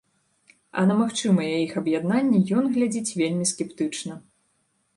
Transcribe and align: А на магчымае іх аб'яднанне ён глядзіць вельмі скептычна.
А 0.79 0.85
на 0.91 0.95
магчымае 1.01 1.49
іх 1.65 1.75
аб'яднанне 1.83 2.41
ён 2.61 2.73
глядзіць 2.77 3.15
вельмі 3.23 3.45
скептычна. 3.53 4.21